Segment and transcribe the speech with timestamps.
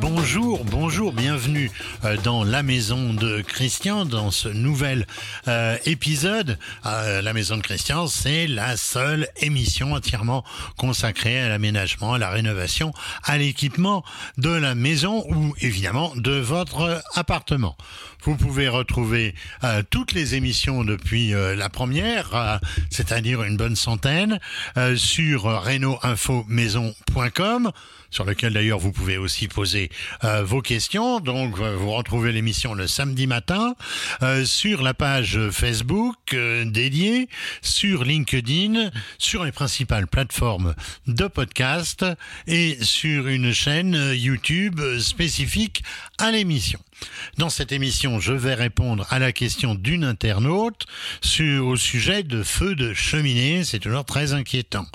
[0.00, 1.70] Bonjour, bonjour, bienvenue
[2.04, 5.04] euh, dans la maison de Christian, dans ce nouvel
[5.46, 6.58] euh, épisode.
[6.86, 10.44] Euh, la maison de Christian, c'est la seule émission entièrement
[10.76, 12.92] consacrée à l'aménagement, à la rénovation,
[13.24, 14.04] à l'équipement
[14.36, 17.76] de la maison ou évidemment de votre appartement.
[18.24, 19.36] Vous pouvez retrouver
[19.90, 22.58] toutes les émissions depuis la première,
[22.90, 24.40] c'est-à-dire une bonne centaine,
[24.96, 27.70] sur reno-info-maison.com
[28.10, 29.90] sur lequel d'ailleurs vous pouvez aussi poser
[30.42, 31.20] vos questions.
[31.20, 33.74] Donc vous retrouvez l'émission le samedi matin
[34.44, 36.16] sur la page Facebook
[36.66, 37.28] dédiée,
[37.62, 40.74] sur LinkedIn, sur les principales plateformes
[41.06, 42.04] de podcast
[42.46, 45.82] et sur une chaîne YouTube spécifique
[46.18, 46.80] à l'émission.
[47.36, 50.86] Dans cette émission, je vais répondre à la question d'une internaute
[51.20, 53.62] sur, au sujet de feux de cheminée.
[53.64, 54.86] C'est toujours très inquiétant.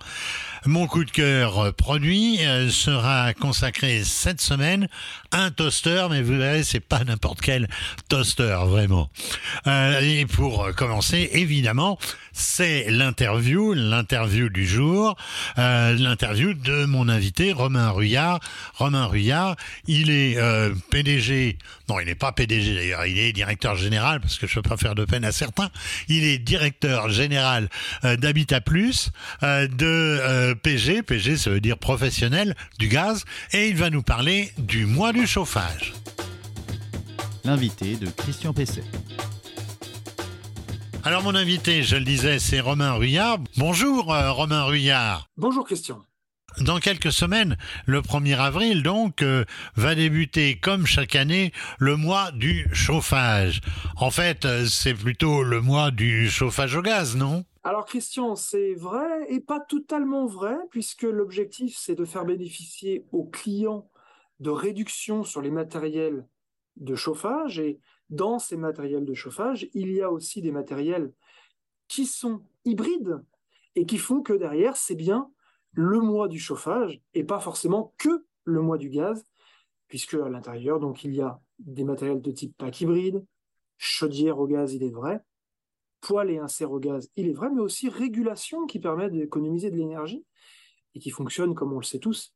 [0.65, 4.87] Mon coup de cœur produit euh, sera consacré cette semaine
[5.31, 7.67] à un toaster, mais vous verrez, c'est pas n'importe quel
[8.07, 9.09] toaster, vraiment.
[9.67, 11.99] Euh, et pour commencer, évidemment,
[12.31, 15.17] c'est l'interview, l'interview du jour,
[15.57, 18.39] euh, l'interview de mon invité Romain Ruyard.
[18.75, 20.37] Romain Ruyard, il est
[20.89, 21.57] PDG,
[21.89, 24.69] non, il n'est pas PDG d'ailleurs, il est directeur général, parce que je ne peux
[24.69, 25.71] pas faire de peine à certains,
[26.07, 27.69] il est directeur général
[28.03, 34.03] d'Habitat Plus, de PG, PG ça veut dire professionnel du gaz, et il va nous
[34.03, 35.93] parler du mois du chauffage.
[37.43, 38.83] L'invité de Christian Pesset.
[41.03, 43.39] Alors mon invité, je le disais, c'est Romain Ruyard.
[43.57, 45.27] Bonjour euh, Romain Ruyard.
[45.35, 46.01] Bonjour Christian.
[46.59, 49.43] Dans quelques semaines, le 1er avril, donc, euh,
[49.75, 53.59] va débuter, comme chaque année, le mois du chauffage.
[53.97, 57.43] En fait, euh, c'est plutôt le mois du chauffage au gaz, non?
[57.63, 63.23] Alors Christian, c'est vrai et pas totalement vrai, puisque l'objectif, c'est de faire bénéficier aux
[63.23, 63.89] clients
[64.41, 66.27] de réductions sur les matériels
[66.75, 67.59] de chauffage.
[67.59, 67.79] Et
[68.09, 71.13] dans ces matériels de chauffage, il y a aussi des matériels
[71.87, 73.23] qui sont hybrides
[73.75, 75.31] et qui font que derrière, c'est bien
[75.71, 79.25] le mois du chauffage et pas forcément que le mois du gaz,
[79.87, 83.25] puisque à l'intérieur, donc il y a des matériels de type pack hybride,
[83.77, 85.23] chaudière au gaz, il est vrai,
[86.03, 89.77] poêle et insert au gaz, il est vrai, mais aussi régulation qui permet d'économiser de
[89.77, 90.23] l'énergie
[90.95, 92.33] et qui fonctionne, comme on le sait tous,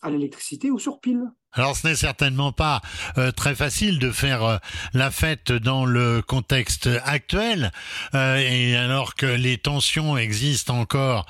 [0.00, 1.24] à l'électricité ou sur pile.
[1.52, 2.80] Alors ce n'est certainement pas
[3.18, 4.56] euh, très facile de faire euh,
[4.94, 7.72] la fête dans le contexte actuel
[8.14, 11.26] euh, et alors que les tensions existent encore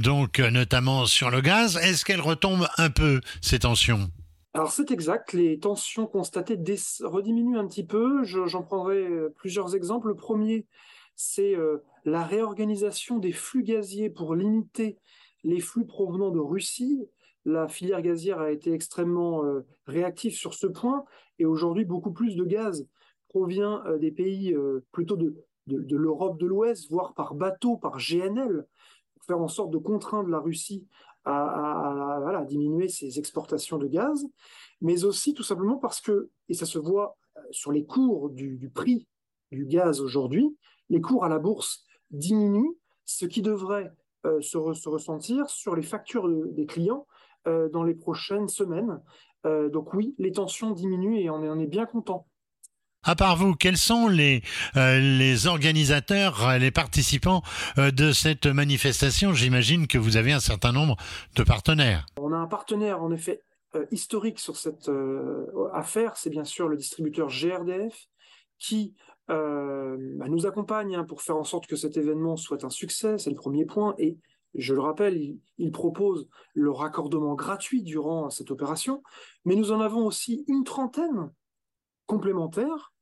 [0.00, 4.10] donc notamment sur le gaz, est-ce qu'elles retombent un peu ces tensions?
[4.56, 6.58] Alors c'est exact, les tensions constatées
[7.02, 8.24] rediminuent un petit peu.
[8.24, 9.06] J'en prendrai
[9.36, 10.08] plusieurs exemples.
[10.08, 10.64] Le premier,
[11.14, 14.96] c'est euh, la réorganisation des flux gaziers pour limiter
[15.44, 17.06] les flux provenant de Russie.
[17.44, 21.04] La filière gazière a été extrêmement euh, réactive sur ce point
[21.38, 22.88] et aujourd'hui beaucoup plus de gaz
[23.28, 24.56] provient euh, des pays
[24.90, 28.66] plutôt de, de l'Europe de l'Ouest, voire par bateau, par GNL,
[29.12, 30.86] pour faire en sorte de contraindre la Russie
[31.26, 34.26] à, diminuer ses exportations de gaz,
[34.80, 38.70] mais aussi tout simplement parce que, et ça se voit euh, sur les cours du,
[38.72, 39.06] prix
[39.50, 40.56] du gaz aujourd'hui,
[40.88, 43.90] les cours à la bourse diminuent, ce qui devrait
[44.26, 47.06] euh, se, ressentir sur les factures des clients
[47.48, 49.00] euh, dans les prochaines semaines.
[49.44, 52.26] donc oui, les tensions diminuent et on est, on est bien content.
[53.08, 54.42] À part vous, quels sont les,
[54.76, 57.42] euh, organisateurs, euh, les participants
[57.78, 59.32] euh, de cette manifestation?
[59.32, 60.96] J'imagine que vous avez un certain nombre
[61.36, 62.04] de partenaires.
[62.20, 63.42] On a un partenaire en effet
[63.92, 64.90] historique sur cette
[65.74, 68.08] affaire, c'est bien sûr le distributeur GRDF
[68.58, 68.94] qui
[69.28, 73.28] bah, nous accompagne hein, pour faire en sorte que cet événement soit un succès, c'est
[73.28, 73.94] le premier point.
[73.98, 74.16] Et
[74.54, 79.02] je le rappelle, il, propose le raccordement gratuit durant cette opération,
[79.44, 81.30] mais nous en avons aussi une trentaine
[82.06, 82.94] complémentaires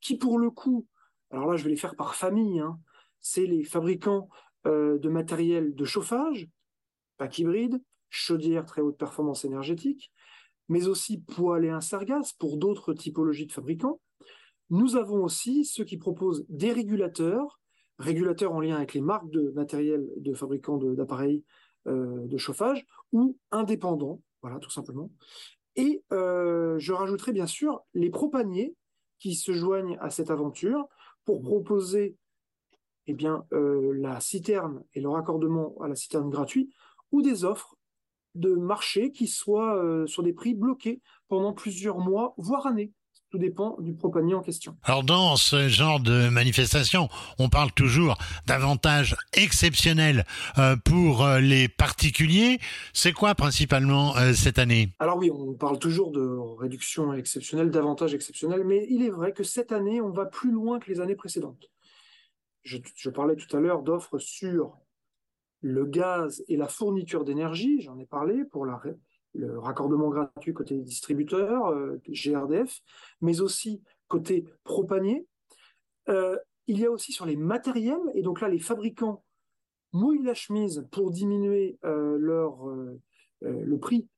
[0.00, 0.86] qui pour le coup,
[1.30, 2.78] alors là je vais les faire par famille, hein,
[3.20, 4.28] c'est les fabricants
[4.66, 6.48] euh, de matériel de chauffage,
[7.18, 10.12] pack hybride, chaudière très haute performance énergétique,
[10.68, 14.00] mais aussi poêle et insert gaz pour d'autres typologies de fabricants.
[14.70, 17.60] Nous avons aussi ceux qui proposent des régulateurs,
[17.98, 21.44] régulateurs en lien avec les marques de matériel de fabricants d'appareils
[21.86, 25.10] euh, de chauffage ou indépendants, voilà tout simplement.
[25.76, 28.74] Et euh, je rajouterai bien sûr les propaniers
[29.26, 30.86] qui se joignent à cette aventure
[31.24, 32.16] pour proposer
[33.08, 36.70] eh bien, euh, la citerne et le raccordement à la citerne gratuit
[37.10, 37.76] ou des offres
[38.36, 42.92] de marché qui soient euh, sur des prix bloqués pendant plusieurs mois, voire années.
[43.36, 44.78] Tout dépend du propanier en question.
[44.82, 48.16] Alors dans ce genre de manifestation, on parle toujours
[48.46, 50.24] d'avantages exceptionnels
[50.56, 52.58] euh, pour euh, les particuliers.
[52.94, 54.94] C'est quoi principalement euh, cette année?
[55.00, 56.24] Alors oui, on parle toujours de
[56.58, 60.78] réduction exceptionnelle, d'avantages exceptionnels, mais il est vrai que cette année, on va plus loin
[60.78, 61.70] que les années précédentes.
[62.62, 64.78] Je, je parlais tout à l'heure d'offres sur
[65.60, 68.80] le gaz et la fourniture d'énergie, j'en ai parlé pour la,
[69.36, 72.80] le raccordement gratuit côté distributeur, euh, GRDF,
[73.20, 75.26] mais aussi côté propanier.
[76.08, 76.36] Euh,
[76.66, 79.24] il y a aussi sur les matériels, et donc là, les fabricants
[79.92, 82.66] mouillent la chemise pour diminuer euh, leur,
[83.40, 84.08] le prix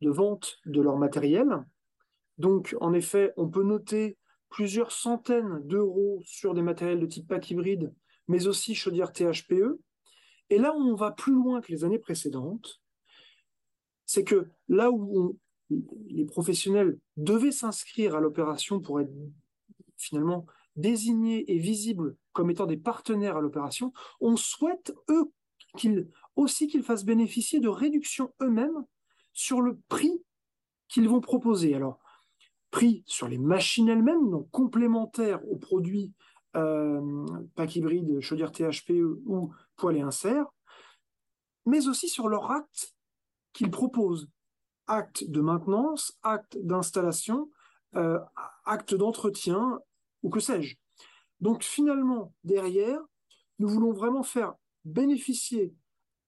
[0.00, 1.64] de vente de leur matériel.
[2.38, 4.16] Donc, en effet, on peut noter
[4.48, 7.92] plusieurs centaines d'euros sur des matériels de type pack hybride,
[8.28, 9.78] mais aussi chaudière THPE.
[10.50, 12.80] Et là on va plus loin que les années précédentes,
[14.08, 15.38] c'est que là où
[16.08, 19.12] les professionnels devaient s'inscrire à l'opération pour être
[19.98, 20.46] finalement
[20.76, 25.30] désignés et visibles comme étant des partenaires à l'opération, on souhaite eux
[26.36, 28.82] aussi qu'ils fassent bénéficier de réductions eux-mêmes
[29.34, 30.24] sur le prix
[30.88, 31.74] qu'ils vont proposer.
[31.74, 32.00] Alors,
[32.70, 36.14] prix sur les machines elles-mêmes, donc complémentaires aux produits
[36.56, 40.46] euh, pack hybride, chaudière THPE ou poêle et insert,
[41.66, 42.94] mais aussi sur leur acte
[43.58, 44.28] qu'ils proposent.
[44.86, 47.50] Acte de maintenance, acte d'installation,
[47.96, 48.20] euh,
[48.64, 49.80] acte d'entretien,
[50.22, 50.76] ou que sais-je.
[51.40, 53.00] Donc finalement, derrière,
[53.58, 55.74] nous voulons vraiment faire bénéficier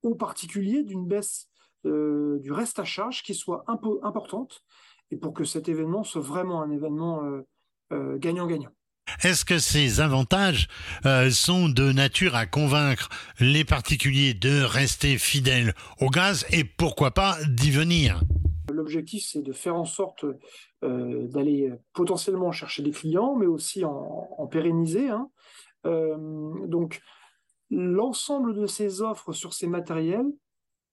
[0.02, 1.48] aux particuliers d'une baisse
[1.86, 4.62] euh, du reste à charge qui soit peu importante
[5.10, 7.22] et pour que cet événement soit vraiment un événement
[7.92, 8.72] euh, gagnant-gagnant.
[9.22, 10.68] Est-ce que ces avantages
[11.06, 13.08] euh, sont de nature à convaincre
[13.38, 18.22] les particuliers de rester fidèles au gaz et pourquoi pas d'y venir?
[18.72, 20.24] L'objectif, c'est de faire en sorte
[20.84, 25.08] euh, d'aller potentiellement chercher des clients, mais aussi en, pérenniser.
[25.08, 25.28] Hein.
[25.86, 27.00] Euh, donc,
[27.70, 30.30] l'ensemble de ces offres sur ces matériels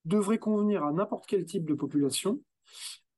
[0.05, 2.39] devrait convenir à n'importe quel type de population.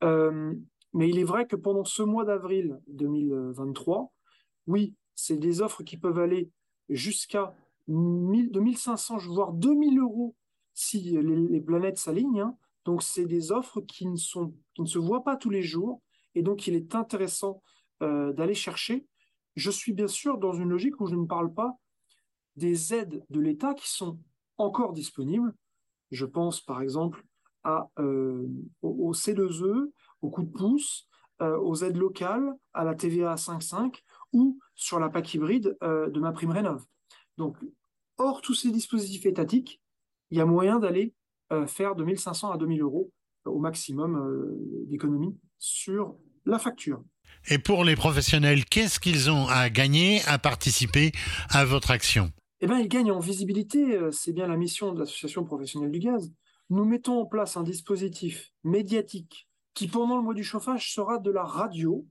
[0.02, 4.12] mais il est vrai que pendant ce mois d'avril 2023,
[4.70, 6.52] oui, c'est des offres qui peuvent aller
[6.90, 7.56] jusqu'à
[7.88, 10.36] 2500, voire 2000 euros
[10.76, 12.42] si les, planètes s'alignent.
[12.42, 12.56] Hein.
[12.86, 16.02] Donc, c'est des offres qui ne, se voient pas tous les jours.
[16.36, 17.64] Et donc, il est intéressant
[18.04, 19.08] euh, d'aller chercher.
[19.56, 21.76] Je suis bien sûr dans une logique où je ne parle pas
[22.56, 24.20] des aides de l'État qui sont
[24.58, 25.56] encore disponibles.
[26.12, 27.26] Je pense par exemple
[27.66, 28.48] euh,
[28.82, 31.08] au, C2E, au coup de pouce,
[31.42, 34.02] euh, aux aides locales, à la TVA 5.5
[34.34, 36.84] ou sur la PAC hybride euh, de ma prime rénov.
[37.38, 37.58] Donc,
[38.18, 39.82] hors tous ces dispositifs étatiques,
[40.32, 41.14] il y a moyen d'aller
[41.52, 43.12] euh, faire de 1500 à 2000 euros
[43.46, 47.02] au maximum d'économie sur la facture.
[47.50, 51.14] Et pour les professionnels, qu'est-ce qu'ils ont à gagner à participer
[51.50, 52.32] à votre action?
[52.60, 53.98] Eh bien, ils gagnent en visibilité.
[54.12, 56.32] C'est bien la mission de l'Association professionnelle du gaz.
[56.70, 61.32] Nous mettons en place un dispositif médiatique qui pendant le mois du chauffage sera de
[61.32, 62.06] la radio,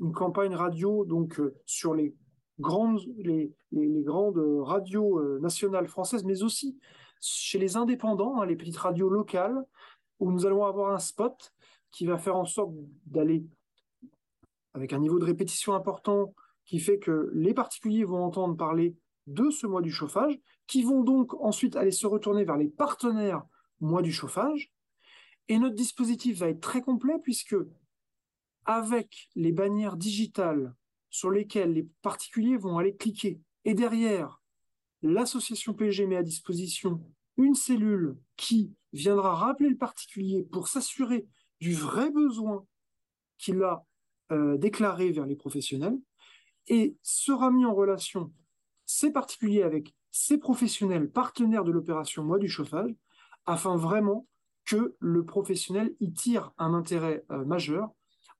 [0.00, 2.14] une campagne radio donc euh, sur les
[2.58, 6.78] grandes, les, les, grandes radios euh, nationales françaises, mais aussi
[7.20, 9.64] chez les indépendants, hein, les petites radios locales,
[10.18, 11.52] où nous allons avoir un spot
[11.90, 12.72] qui va faire en sorte
[13.06, 13.44] d'aller
[14.74, 18.96] avec un niveau de répétition important qui fait que les particuliers vont entendre parler
[19.26, 23.42] de ce mois du chauffage, qui vont donc ensuite aller se retourner vers les partenaires
[23.80, 24.72] mois du chauffage,
[25.48, 27.56] et notre dispositif va être très complet puisque
[28.70, 30.74] avec les bannières digitales
[31.10, 34.40] sur lesquelles les particuliers vont aller cliquer, et derrière,
[35.02, 37.02] l'association PG met à disposition
[37.36, 41.26] une cellule qui viendra rappeler le particulier pour s'assurer
[41.60, 42.64] du vrai besoin
[43.38, 43.84] qu'il a
[44.30, 45.98] euh, déclaré vers les professionnels,
[46.68, 48.32] et sera mis en relation
[48.86, 52.94] ces particuliers avec ces professionnels partenaires de l'opération Moi du chauffage,
[53.46, 54.28] afin vraiment
[54.64, 57.90] que le professionnel y tire un intérêt euh, majeur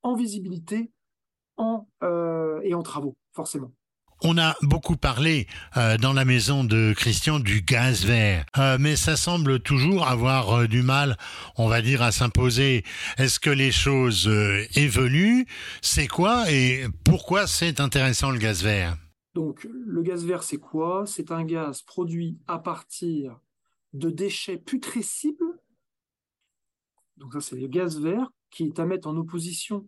[0.03, 0.91] en visibilité
[1.57, 3.73] en, euh, et en travaux, forcément.
[4.23, 5.47] On a beaucoup parlé
[5.79, 8.45] euh, dans la maison de Christian du gaz vert,
[8.79, 11.17] mais ça semble toujours avoir du mal,
[11.57, 12.85] on va dire, à s'imposer.
[13.17, 14.31] Est-ce que les choses
[14.75, 15.47] évoluent?
[15.81, 18.99] C'est quoi et pourquoi c'est intéressant le gaz vert?
[19.33, 21.05] Donc le gaz vert, c'est quoi?
[21.07, 23.41] C'est un gaz produit à partir
[23.93, 25.61] de déchets putrescibles.
[27.17, 29.87] Donc ça, c'est le gaz vert qui est à mettre en opposition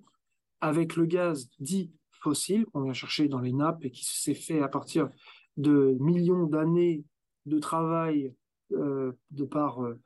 [0.60, 4.60] avec le gaz dit fossile qu'on vient chercher dans les nappes et qui s'est fait
[4.60, 5.10] à partir
[5.56, 7.04] de millions d'années
[7.46, 8.34] de travail
[8.72, 10.00] euh, de par euh,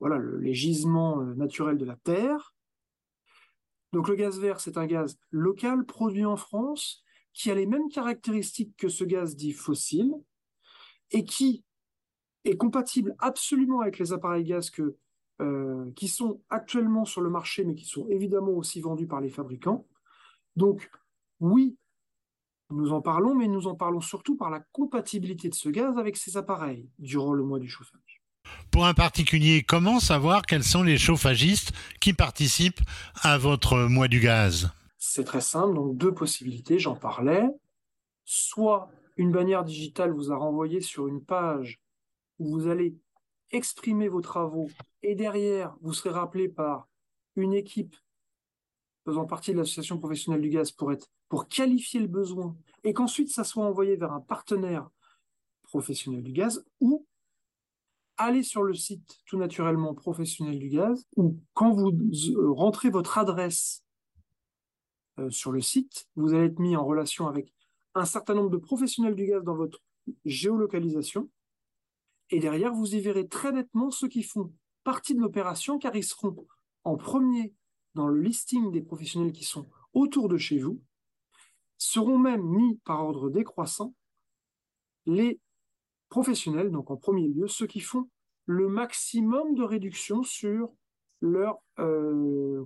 [0.00, 2.54] voilà, les gisements euh, naturels de la Terre.
[3.92, 7.02] Donc le gaz vert, c'est un gaz local produit en France
[7.32, 10.14] qui a les mêmes caractéristiques que ce gaz dit fossile
[11.10, 11.64] et qui
[12.44, 14.96] est compatible absolument avec les appareils gaz que,
[15.40, 19.30] euh, qui sont actuellement sur le marché, mais qui sont évidemment aussi vendus par les
[19.30, 19.86] fabricants.
[20.56, 20.90] Donc,
[21.40, 21.76] oui,
[22.70, 26.16] nous en parlons, mais nous en parlons surtout par la compatibilité de ce gaz avec
[26.16, 28.22] ces appareils durant le mois du chauffage.
[28.70, 32.80] Pour un particulier, comment savoir quels sont les chauffagistes qui participent
[33.22, 34.70] à votre mois du gaz?
[34.98, 37.46] C'est très simple, donc deux possibilités, j'en parlais.
[38.24, 41.80] Soit une bannière digitale vous a renvoyé sur une page
[42.38, 42.94] où vous allez
[43.50, 44.68] exprimer vos travaux
[45.02, 46.88] et derrière, vous serez rappelé par
[47.36, 47.96] une équipe
[49.04, 53.30] faisant partie de l'association professionnelle du gaz pour, être, pour qualifier le besoin et qu'ensuite
[53.30, 54.90] ça soit envoyé vers un partenaire
[55.62, 57.06] professionnel du gaz ou
[58.16, 63.16] aller sur le site tout naturellement professionnel du gaz ou quand vous euh, rentrez votre
[63.16, 63.82] adresse
[65.18, 67.52] euh, sur le site, vous allez être mis en relation avec
[67.94, 69.80] un certain nombre de professionnels du gaz dans votre
[70.24, 71.30] géolocalisation.
[72.28, 74.52] Et derrière vous y verrez très nettement ceux qui font
[74.90, 76.34] partie de l'opération car ils seront
[76.82, 77.54] en premier
[77.94, 80.82] dans le listing des professionnels qui sont autour de chez vous,
[81.78, 83.94] seront même mis par ordre décroissant
[85.06, 85.38] les
[86.08, 88.10] professionnels, donc en premier lieu, ceux qui font
[88.46, 90.72] le maximum de réduction sur
[91.20, 92.64] leur, euh,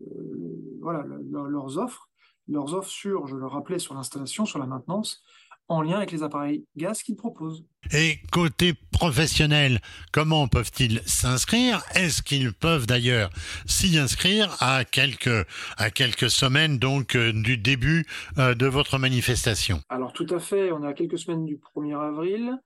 [0.00, 2.08] euh, voilà, leurs offres,
[2.48, 5.22] leurs offres sur, je le rappelais, sur l'installation, sur la maintenance,
[5.70, 7.64] en lien avec les appareils gaz qu'ils proposent.
[7.92, 9.80] Et côté professionnel,
[10.12, 11.82] comment peuvent-ils s'inscrire?
[11.94, 13.30] Est-ce qu'ils peuvent d'ailleurs
[13.66, 15.46] s'y inscrire à quelques,
[15.78, 18.04] à quelques semaines donc euh, du début
[18.36, 19.80] euh, de votre manifestation?
[19.88, 22.58] Alors tout à fait, on est à quelques semaines du 1er avril.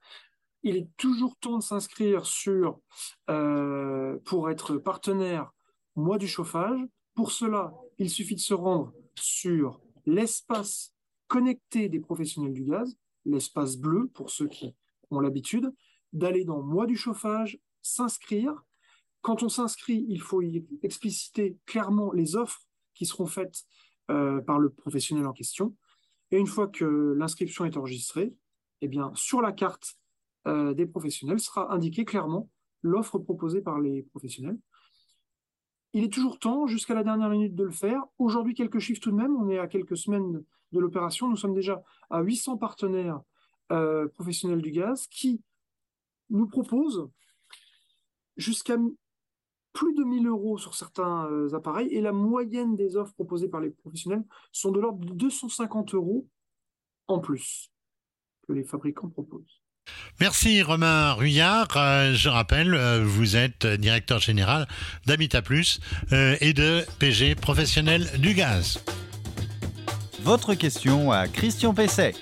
[0.62, 2.80] Il est toujours temps de s'inscrire sur
[3.28, 5.52] euh, pour être partenaire
[5.94, 6.80] mois du chauffage.
[7.14, 10.93] Pour cela, il suffit de se rendre sur l'espace
[11.28, 14.74] connecter des professionnels du gaz, l'espace bleu pour ceux qui
[15.10, 15.72] ont l'habitude,
[16.12, 18.54] d'aller dans Mois du chauffage, s'inscrire.
[19.22, 23.64] Quand on s'inscrit, il faut y expliciter clairement les offres qui seront faites
[24.10, 25.74] euh, par le professionnel en question.
[26.30, 28.34] Et une fois que l'inscription est enregistrée,
[28.80, 29.98] eh bien, sur la carte
[30.46, 32.50] euh, des professionnels sera indiqué clairement
[32.82, 34.58] l'offre proposée par les professionnels.
[35.94, 38.02] Il est toujours temps, jusqu'à la dernière minute, de le faire.
[38.18, 39.34] Aujourd'hui, quelques chiffres tout de même.
[39.36, 41.28] On est à quelques semaines de l'opération.
[41.28, 43.20] Nous sommes déjà à 800 partenaires
[43.72, 45.40] euh, professionnels du gaz qui
[46.28, 47.08] nous proposent
[48.36, 48.76] jusqu'à
[49.72, 51.88] plus de 1000 euros sur certains euh, appareils.
[51.88, 56.28] Et la moyenne des offres proposées par les professionnels sont de l'ordre de 250 euros
[57.06, 57.70] en plus
[58.46, 59.62] que les fabricants proposent.
[60.18, 61.76] Merci Romain Ruyard.
[61.76, 64.66] Euh, je rappelle, vous êtes directeur général
[65.06, 65.80] d'Habitat Plus
[66.12, 68.82] et de PG professionnel du gaz.
[70.24, 72.14] Votre question à Christian Pesset.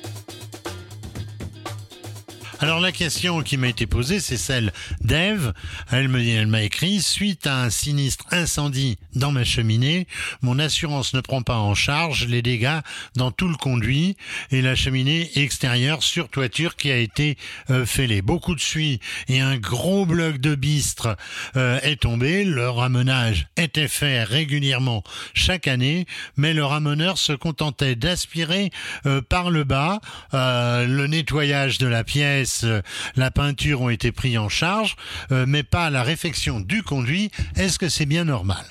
[2.62, 5.52] Alors la question qui m'a été posée, c'est celle d'Ève.
[5.90, 10.07] Elle m'a écrit suite à un sinistre incendie dans ma cheminée,
[10.42, 12.78] mon assurance ne prend pas en charge les dégâts
[13.16, 14.16] dans tout le conduit
[14.52, 17.37] et la cheminée extérieure sur toiture qui a été
[17.71, 18.23] euh, fêlée.
[18.23, 21.16] Beaucoup de suie et un gros bloc de bistre
[21.57, 22.45] euh, est tombé.
[22.45, 25.02] Le ramenage était fait régulièrement
[25.35, 28.71] chaque année, mais le rameneur se contentait d'aspirer
[29.07, 29.99] euh, par le bas
[30.33, 32.82] le nettoyage de la pièce euh,
[33.16, 34.97] la peinture ont été pris en charge,
[35.30, 37.30] euh, mais pas la réfection du conduit.
[37.56, 38.64] Est-ce que c'est bien normal?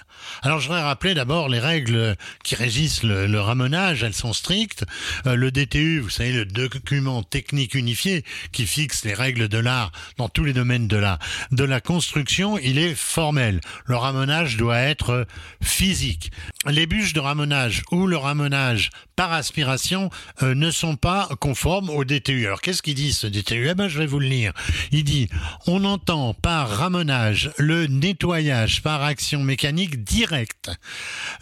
[0.44, 4.86] Alors je voudrais rappeler d'abord les règles qui régissent le, ramenage, elles sont strictes.
[5.26, 9.92] Euh, le DTU, vous savez, le document technique unifié qui fixe les règles de l'art
[10.18, 11.20] dans tous les domaines de la,
[11.52, 13.62] de la construction, il est formel.
[13.86, 15.28] Le ramenage doit être
[15.62, 16.32] physique.
[16.68, 20.10] Les bûches de ramenage ou le ramenage par aspiration
[20.42, 22.46] euh, ne sont pas conformes au DTU.
[22.46, 24.54] Alors qu'est-ce qu'il dit ce DTU Eh ben je vais vous le lire.
[24.92, 25.30] Il dit
[25.68, 30.70] on entend par ramenage le nettoyage par action mécanique direct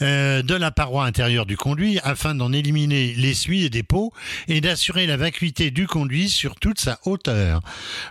[0.04, 4.14] euh, de la paroi intérieure du conduit afin d'en éliminer l'essuie et des pots
[4.48, 7.62] et d'assurer la vacuité du conduit sur toute sa hauteur.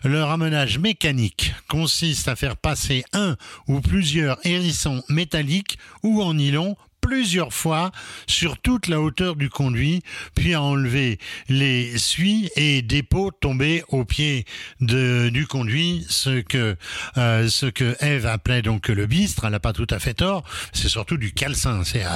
[0.02, 3.36] Le ramenage mécanique consiste à faire passer un
[3.68, 7.90] ou plusieurs hérissons métalliques ou en nylon plusieurs fois
[8.26, 10.02] sur toute la hauteur du conduit,
[10.34, 14.44] puis à enlever les suies et dépôts tombés au pied
[14.80, 16.76] du conduit, ce que
[17.16, 19.44] euh, ce que Eve appelait donc le bistre.
[19.44, 20.44] Elle n'a pas tout à fait tort.
[20.72, 21.82] C'est surtout du calcin.
[21.84, 22.08] C'est euh,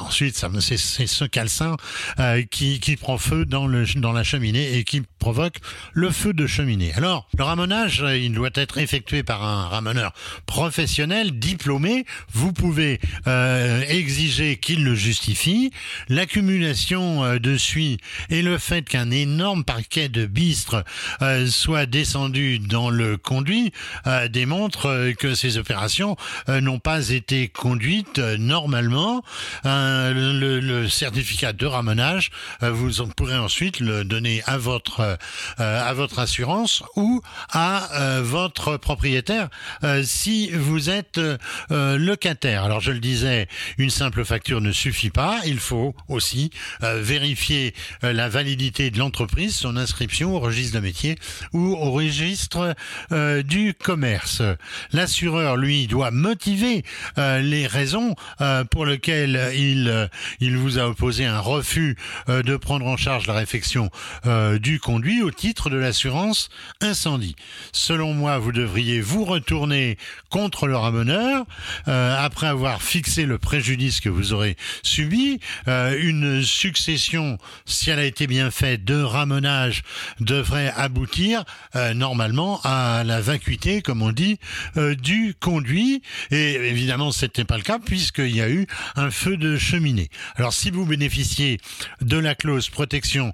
[0.00, 1.76] ensuite c'est ce calcin
[2.18, 5.58] euh, qui qui prend feu dans le dans la cheminée et qui provoque
[5.92, 6.92] le feu de cheminée.
[6.94, 10.12] Alors le ramenage, il doit être effectué par un rameneur
[10.46, 12.04] professionnel diplômé.
[12.32, 13.00] Vous pouvez
[13.88, 15.72] exiger exigez qu'il le justifie.
[16.10, 17.96] L'accumulation de suie
[18.28, 20.84] et le fait qu'un énorme parquet de bistre
[21.48, 23.72] soit descendu dans le conduit
[24.28, 26.16] démontre que ces opérations
[26.48, 29.22] n'ont pas été conduites normalement.
[29.64, 35.16] Le, certificat de ramenage, vous pourrez ensuite le donner à votre
[35.56, 37.22] à votre assurance ou
[37.52, 39.48] à votre propriétaire
[40.04, 41.18] si vous êtes
[41.70, 42.64] locataire.
[42.64, 43.48] Alors je le disais,
[43.78, 45.40] une simple facture ne suffit pas.
[45.46, 46.50] Il faut aussi
[46.82, 47.74] euh, vérifier
[48.04, 51.16] euh, la validité de l'entreprise, son inscription au registre de métier
[51.52, 52.74] ou au registre
[53.12, 54.42] euh, du commerce.
[54.92, 56.84] L'assureur, lui, doit motiver
[57.16, 58.14] les raisons
[58.70, 60.08] pour lesquelles il,
[60.40, 61.96] il vous a opposé un refus
[62.28, 63.90] de prendre en charge la réfection
[64.60, 66.48] du conduit au titre de l'assurance
[66.80, 67.36] incendie.
[67.72, 69.98] Selon moi, vous devriez vous retourner
[70.28, 71.44] contre le ramoneur
[71.86, 78.04] après avoir fixé le préjudice que vous aurez subi, euh, une succession, si elle a
[78.04, 79.82] été bien faite, de ramenage
[80.20, 81.44] devrait aboutir
[81.76, 84.38] euh, normalement à la vacuité, comme on dit,
[84.76, 86.02] euh, du conduit.
[86.30, 88.66] Et évidemment, ce n'était pas le cas puisqu'il y a eu
[88.96, 90.10] un feu de cheminée.
[90.36, 91.58] Alors, si vous bénéficiez
[92.00, 93.32] de la clause protection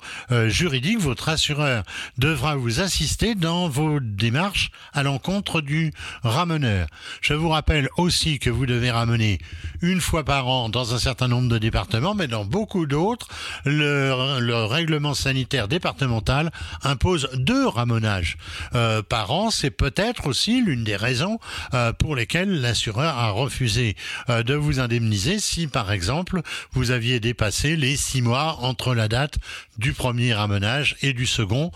[0.48, 1.82] juridique, votre assureur
[2.18, 5.92] devra vous assister dans vos démarches à l'encontre du
[6.22, 6.88] rameneur.
[7.20, 9.38] Je vous rappelle aussi que vous devez ramener
[9.82, 13.28] une fois par an dans un certain nombre de départements, mais dans beaucoup d'autres,
[13.64, 16.50] le, règlement sanitaire départemental
[16.82, 18.36] impose deux ramonages
[18.74, 19.50] euh, par an.
[19.50, 21.38] C'est peut-être aussi l'une des raisons
[21.74, 23.96] euh, pour lesquelles l'assureur a refusé
[24.30, 29.08] euh, de vous indemniser si, par exemple, vous aviez dépassé les six mois entre la
[29.08, 29.36] date
[29.78, 31.70] du premier ramenage et du second,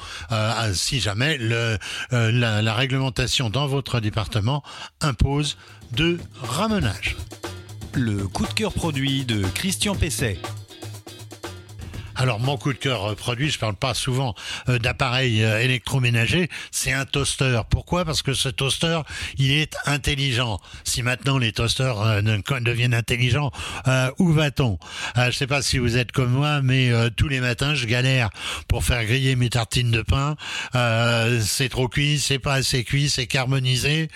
[0.73, 4.63] si jamais la, réglementation dans votre département
[5.01, 5.57] impose
[5.93, 7.17] de ramenage
[7.95, 10.39] le coup de cœur produit de Christian Pesset.
[12.21, 14.35] Alors mon coup de cœur euh, produit, je parle pas souvent
[14.69, 17.63] euh, d'appareils euh, électroménagers, c'est un toaster.
[17.71, 18.05] Pourquoi?
[18.05, 19.01] Parce que ce toaster,
[19.39, 20.61] il est intelligent.
[20.85, 23.51] Si maintenant les toasters deviennent intelligents,
[24.19, 24.79] où va-t-on?
[25.17, 28.29] Je sais pas si vous êtes comme moi, mais tous les matins, je galère
[28.69, 30.37] pour faire griller mes tartines de pain.
[31.41, 34.09] c'est trop cuit, c'est pas assez cuit, c'est carbonisé.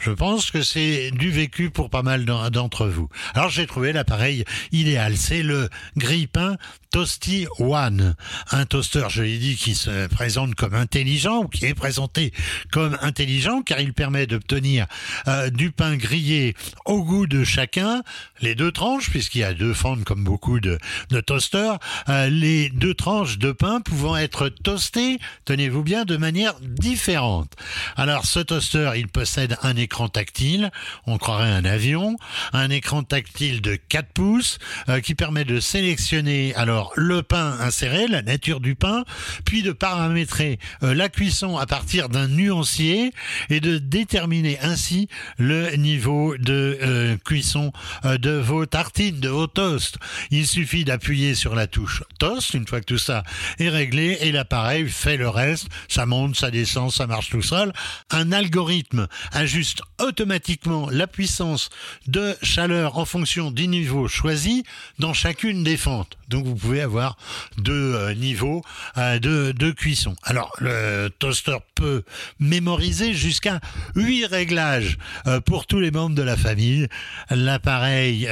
[0.00, 3.10] Je pense que c'est du vécu pour pas mal d'entre vous.
[3.34, 5.18] Alors j'ai trouvé l'appareil idéal.
[5.18, 6.56] C'est le grille-pain
[6.90, 8.16] Toasty One,
[8.50, 12.32] un toaster, je l'ai dit, qui se présente comme intelligent ou qui est présenté
[12.72, 14.86] comme intelligent car il permet d'obtenir
[15.28, 18.02] euh, du pain grillé au goût de chacun,
[18.40, 20.78] les deux tranches, puisqu'il y a deux fentes comme beaucoup de,
[21.10, 26.54] de toasters, euh, les deux tranches de pain pouvant être toastées, tenez-vous bien, de manière
[26.60, 27.52] différente.
[27.96, 30.70] Alors ce toaster, il possède un écran tactile,
[31.06, 32.16] on croirait un avion,
[32.52, 38.06] un écran tactile de 4 pouces euh, qui permet de sélectionner alors le pain inséré,
[38.06, 39.04] la nature du pain,
[39.44, 43.12] puis de paramétrer euh, la cuisson à partir d'un nuancier
[43.48, 47.72] et de déterminer ainsi le niveau de euh, cuisson
[48.04, 49.96] de vos tartines, de vos toasts.
[50.30, 53.22] Il suffit d'appuyer sur la touche toast une fois que tout ça
[53.58, 55.68] est réglé et l'appareil fait le reste.
[55.88, 57.72] Ça monte, ça descend, ça marche tout seul.
[58.10, 61.70] Un algorithme ajuste automatiquement la puissance
[62.06, 64.64] de chaleur en fonction du niveau choisi
[64.98, 66.19] dans chacune des fentes.
[66.30, 67.16] Donc vous pouvez avoir
[67.58, 68.62] deux euh, niveaux
[68.96, 70.14] euh, de, cuisson.
[70.22, 72.04] Alors le toaster peut
[72.38, 73.60] mémoriser jusqu'à
[73.96, 76.86] huit réglages euh, pour tous les membres de la famille.
[77.30, 78.28] L'appareil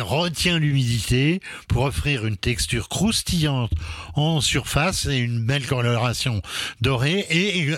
[0.00, 3.70] retient l'humidité pour offrir une texture croustillante
[4.14, 6.42] en surface et une belle coloration
[6.80, 7.74] dorée et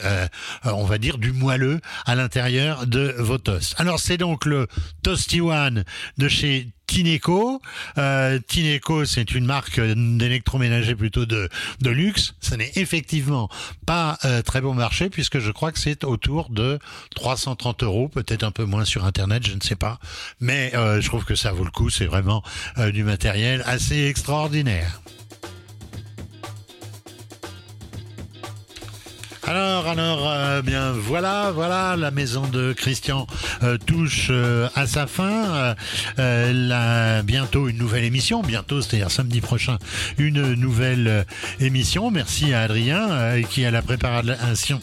[0.64, 3.74] on va dire du moelleux à l'intérieur de vos toasts.
[3.78, 4.66] Alors c'est donc le
[5.02, 5.84] Toasty One
[6.16, 7.62] de chez Tineco.
[7.98, 11.48] Euh, Tineco, c'est une marque d'électroménager plutôt de,
[11.80, 12.34] de luxe.
[12.40, 13.48] Ce n'est effectivement
[13.86, 16.78] pas euh, très bon marché puisque je crois que c'est autour de
[17.14, 20.00] 330 euros, peut-être un peu moins sur Internet, je ne sais pas.
[20.40, 21.90] Mais euh, je trouve que ça vaut le coup.
[21.90, 22.42] C'est vraiment
[22.78, 25.00] euh, du matériel assez extraordinaire.
[29.48, 33.26] Alors, alors, euh, bien voilà, voilà, la maison de Christian
[33.62, 35.74] euh, touche euh, à sa fin.
[36.18, 39.78] Là, bientôt une nouvelle émission, bientôt, c'est-à-dire samedi prochain,
[40.18, 41.24] une nouvelle
[41.60, 42.10] émission.
[42.10, 44.80] Merci à Adrien qui a la préparation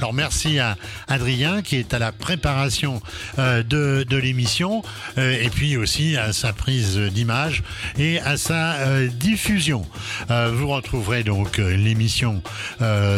[0.00, 3.02] Alors merci à Adrien qui est à la préparation
[3.38, 4.82] euh, de, de l'émission
[5.18, 7.62] euh, et puis aussi à sa prise d'image
[7.98, 9.84] et à sa euh, diffusion.
[10.30, 12.42] Vous retrouverez donc l'émission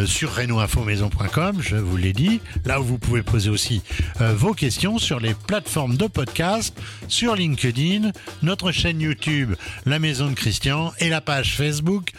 [0.06, 3.82] sur renoinfomaison.com, je vous l'ai dit, là où vous pouvez poser aussi
[4.18, 8.10] vos questions sur les plateformes de podcast, sur LinkedIn,
[8.42, 9.54] notre chaîne YouTube
[9.86, 12.12] La Maison de Christian et la page Facebook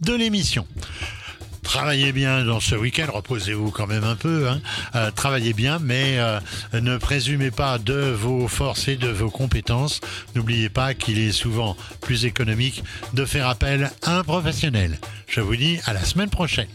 [0.00, 0.66] de l'émission.
[1.62, 4.60] Travaillez bien dans ce week-end, reposez-vous quand même un peu, hein.
[4.94, 6.40] Euh, travaillez bien, mais euh,
[6.74, 10.00] ne présumez pas de vos forces et de vos compétences.
[10.34, 12.82] N'oubliez pas qu'il est souvent plus économique
[13.14, 14.98] de faire appel à un professionnel.
[15.28, 16.68] Je vous dis à la semaine prochaine.